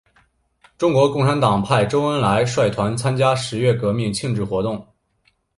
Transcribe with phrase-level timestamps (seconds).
[0.79, 4.83] 中国共产党派周恩来率团参加十月革命庆祝活动。